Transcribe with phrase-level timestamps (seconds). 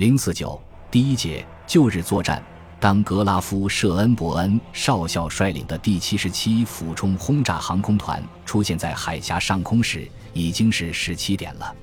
[0.00, 0.58] 零四九
[0.90, 2.42] 第一节旧日作战。
[2.80, 11.74] 当格拉夫·舍恩伯恩少校率领的第七十七俯冲轰炸航空团出现在海峡上空时，已经是十七点了。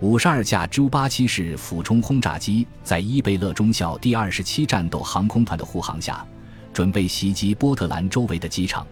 [0.00, 6.22] 五十二架 J 八七式俯冲轰炸机在伊贝勒中校第二十七战斗航空团的护航下，
[6.70, 8.86] 准备袭击波特兰周围的机场。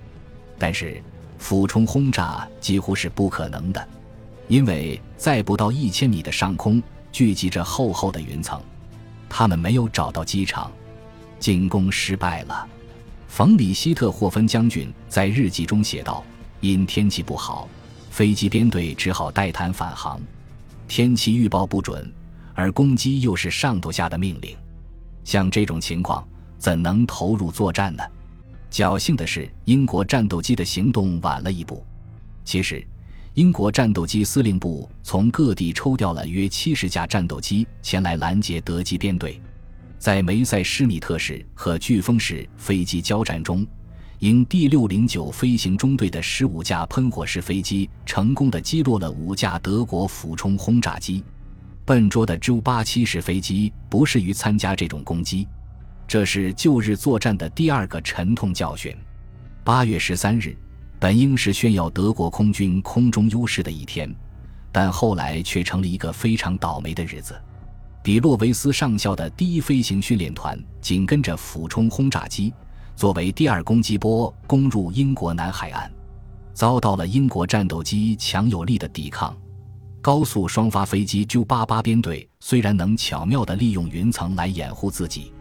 [0.58, 0.98] 但是，
[1.36, 3.86] 俯冲轰炸几乎是不可能的，
[4.48, 6.82] 因为在不到一千米的上空
[7.12, 8.60] 聚集着厚厚的云层，
[9.28, 10.72] 他们没有找到机场。
[11.38, 12.66] 进攻失败了，
[13.28, 16.24] 冯里希特霍芬将军在日记中写道
[16.60, 17.68] ：“因天气不好，
[18.10, 20.20] 飞机编队只好带弹返航。
[20.86, 22.10] 天气预报不准，
[22.54, 24.56] 而攻击又是上头下的命令，
[25.24, 26.26] 像这种情况
[26.58, 28.02] 怎能投入作战呢？”
[28.70, 31.84] 侥幸的是，英国战斗机的行动晚了一步。
[32.44, 32.86] 其实，
[33.34, 39.40] 英国战斗机司令部从各地抽调了约七十架战斗机前来拦截德机编队。
[39.98, 43.66] 在梅塞施米特市和飓风式飞机交战中，
[44.18, 51.24] 英第六零九飞行中队的十五架喷火式飞机成功的击落了五架德国俯冲轰炸机。
[51.86, 55.48] 笨拙的 Ju 八七式飞机不适于参加这种攻击，
[56.06, 58.94] 这是旧日作战的第二个沉痛教训。
[59.64, 60.54] 八月十三日，
[61.02, 64.08] 本应是炫耀德国空军空中优势的一天，
[64.70, 67.34] 但后来却成了一个非常倒霉的日子。
[68.04, 72.54] 比洛维斯上校的第一飞行训练团紧跟着俯冲轰炸机，
[72.94, 75.90] 作为第二攻击波攻入英国南海岸，
[76.54, 79.36] 遭到了英国战斗机强有力的抵抗。
[80.00, 85.32] 高速双发飞机 Ju-88 编队虽然能巧妙地利用云层来掩护自己，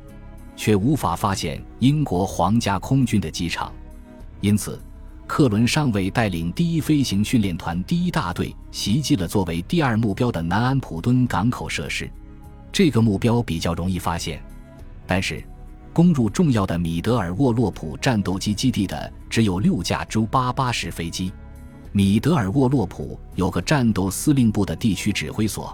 [0.56, 3.72] 却无法发现英国皇家空军的机场，
[4.40, 4.81] 因此，
[5.34, 12.12] 克伦上尉带领第一飞行训练团第一大队袭击了作为第二目标的南安普敦港口设施。
[12.70, 14.44] 这个目标比较容易发现，
[15.08, 15.42] 但是
[15.94, 21.31] 攻入重要的米德尔沃洛普战斗机基地的只有六架 J88 式飞机。
[21.94, 25.74] 米德尔沃洛普有个战斗司令部的地区指挥所，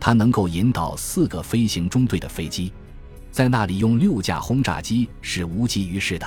[0.00, 2.72] 它能够引导四个飞行中队的飞机，
[3.30, 6.26] 在那里用六架轰炸机是无济于事的。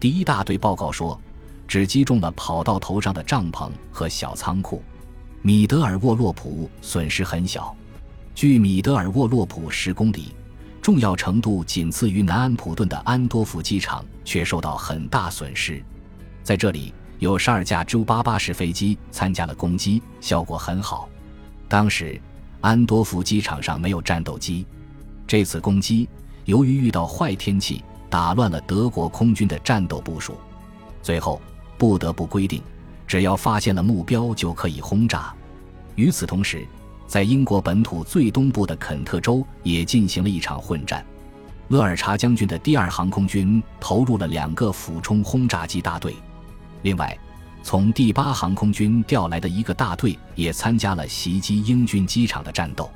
[0.00, 1.20] 第一大队报告说，
[1.70, 4.82] 只击中了跑道头上的帐篷和小仓库，
[5.40, 7.72] 米德尔沃洛普损失很小。
[8.34, 10.34] 距米德尔沃洛普十公里，
[10.82, 15.80] 重要程度仅次于南安普顿的安多夫机场，却受到很大损失。
[16.42, 21.08] 在这里，有十二架 Ju-88 式飞机参加了攻击，效果很好。
[21.68, 22.20] 当时，
[22.62, 24.66] 安多夫机场上没有战斗机。
[25.24, 26.08] 这次攻击
[26.46, 30.34] 由于遇到坏天气，打乱了德国空军的战斗部署，
[31.00, 31.40] 最后
[31.80, 32.62] 不得不规定，
[33.06, 35.32] 只要发现了目标就可以轰炸。
[35.94, 36.62] 与此同时，
[37.06, 41.02] 在英国本土最东部的肯特州也进行了一场混战，
[41.68, 46.14] 勒尔查将军的第二航空军投入了两个俯冲轰炸机大队，
[46.82, 47.18] 另外，
[47.62, 52.90] 从第八航空军调来的一个大队也参加了袭击英军机场的战斗。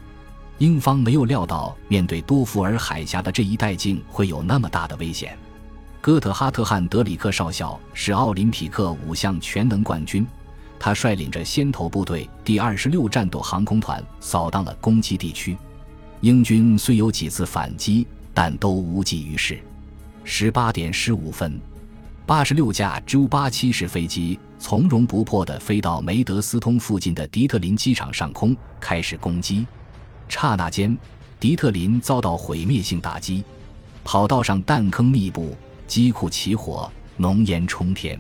[0.59, 5.39] 英方没有料到面对多福尔海峡的这一带境会有那么大的危险。
[6.04, 10.26] 哥特哈特汉德里克少校是奥林匹克五项全能冠军。
[10.78, 15.56] 他率领着先头部队第二十六战斗航空团扫荡了攻击地区，
[16.20, 19.59] 英军虽有几次反击，但都无济于事。
[20.25, 21.59] 十八点十五分，
[22.26, 29.66] 八十六架 J 八七式飞机从容不迫地飞到梅德斯通附近的迪特林机场上空，开始攻击。
[30.28, 30.94] 刹那间，
[31.41, 33.42] 迪特林遭到毁灭性打击，
[34.04, 35.56] 跑道上弹坑密布，
[35.87, 38.19] 机库起火，浓烟冲天，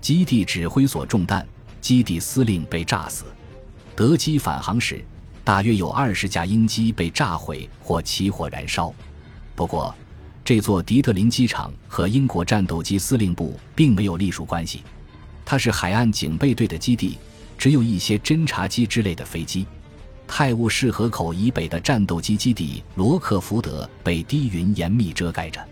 [0.00, 1.46] 基地指挥所中弹。
[1.80, 3.24] 基地司令被炸死，
[3.94, 5.02] 德机返航时，
[5.44, 8.92] 大约有二十架英机被炸毁或起火燃烧。
[9.54, 9.94] 不过，
[10.44, 14.82] 这座迪特林机场和英国战斗机司令部并没有隶属关系，
[15.44, 17.16] 它是海岸警备队的基地，
[17.56, 19.64] 只有一些侦察机之类的飞机。
[20.26, 25.64] 泰晤士河口以北的战斗机基地罗克福德被低云严密遮盖着。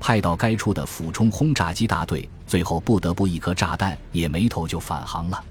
[0.00, 5.44] 派到该处的俯冲轰炸机大队，最后不得不一颗炸弹也没投就返航了。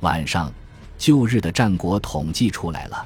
[0.00, 0.52] 晚上，
[0.98, 3.04] 旧日的战果统计出来了。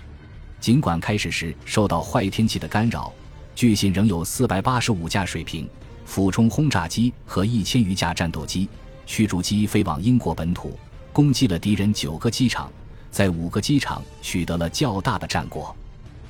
[0.59, 3.11] 尽管开始时受到坏天气的干扰，
[3.55, 5.67] 据信仍有四百八十五架水平
[6.05, 8.69] 俯冲轰炸机和一千余架战斗机、
[9.07, 10.77] 驱逐机飞往英国本土，
[11.13, 12.71] 攻击了敌人九个机场，
[13.11, 15.75] 在五个机场取得了较大的战果。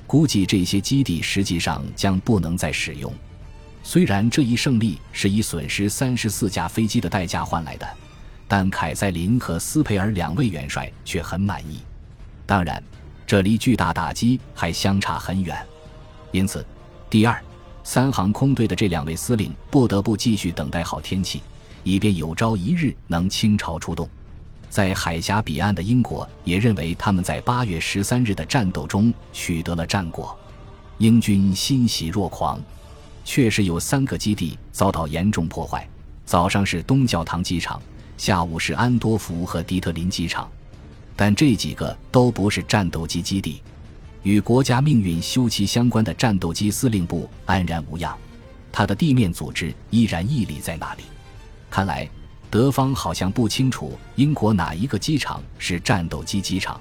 [0.06, 3.12] 估计这些基地实际上将不能再使用。
[3.82, 7.88] 虽然这一胜利是以损失三十四架飞机的代价换来的，
[8.46, 11.80] 但凯塞林和斯佩尔两位元帅却很满意。
[12.46, 12.82] 当然，
[13.26, 15.56] 这离巨大打击还相差很远。
[16.30, 16.64] 因此，
[17.08, 17.42] 第二、
[17.82, 21.42] 三航空队的这两位司令不得不继续等待好天气，
[21.82, 24.08] 以便有朝一日能倾巢出动。
[24.68, 30.38] 在海峡彼岸的英国也认为他们在八月十三日的战斗中取得了战果，
[30.98, 32.60] 英军欣喜若狂。
[33.24, 35.88] 确实有三个基地遭到严重破坏，
[36.24, 37.80] 早上是东教堂机场，
[38.16, 40.50] 下午是安多福和迪特林机场，
[41.14, 43.62] 但这几个都不是战斗机基地。
[44.22, 48.16] 与国家命运休戚相关的战斗机司令部安然无恙，
[48.70, 51.02] 它的地面组织依然屹立在那里。
[51.70, 52.08] 看来。
[52.52, 56.80] 德方好像不清楚英国哪一个机场是战斗机机场，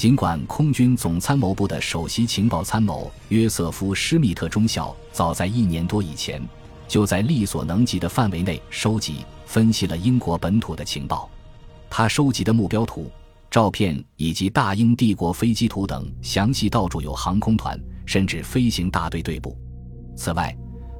[0.00, 6.40] 尽管空军总参谋部的首席情报参谋约瑟夫·施密特中校早在一年多以前
[6.88, 11.28] 就在力所能及的范围内收集、分析了英国本土的情报，
[11.90, 13.12] 他收集的目标图、
[13.50, 19.54] 照片以及大英帝国飞机图等详细到处有航空团甚至飞行大队队部。
[20.16, 20.56] 此外，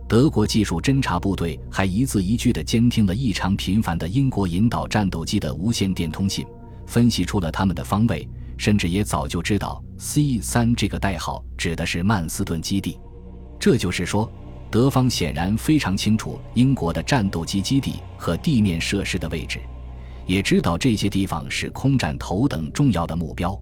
[0.06, 6.46] 德国技术侦察部队还一字一句地监听了异常频繁的英国引导战斗机的无线电通信，
[6.84, 8.28] 分析出了他们的方位，
[8.60, 13.00] 甚至也早就知道 C 三这个代号指的是曼斯顿基地。
[13.58, 14.30] 这就是说，
[14.70, 19.60] 德方显然非常清楚英国的战斗机基地和地面设施的位置，
[20.26, 23.58] 也知道这些地方是空战头等重要的目标。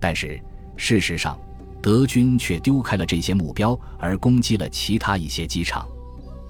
[0.00, 0.40] 但是
[0.74, 1.38] 事实上，
[1.82, 5.86] 德军却丢开了这些目标，而攻击了其他一些机场。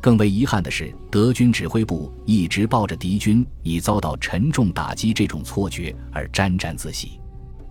[0.00, 7.19] 更为遗憾的是，德军指挥部一直抱着敌军已遭到沉重打击这种错觉而沾沾自喜。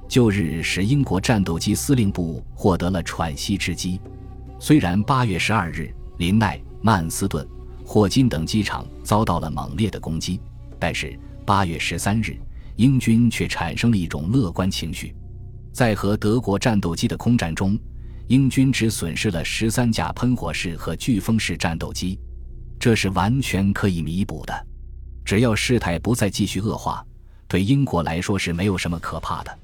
[0.10, 4.02] 旧日使英国战斗机司令部获得了喘息之机。
[4.60, 7.48] 虽然8月12日林奈、曼斯顿、
[7.86, 10.42] 霍金等机场遭到了猛烈的攻击，
[10.80, 12.40] 但是8月13日，
[12.76, 15.16] 英军却产生了一种乐观情绪。
[15.72, 17.78] 在和德国战斗机的空战中，
[18.30, 22.20] 英军只损失了十三架喷火式和飓风式战斗机，
[22.80, 24.68] 这是完全可以弥补的。
[25.24, 27.06] 只要事态不再继续恶化，
[27.48, 29.60] 对英国来说是没有什么可怕的。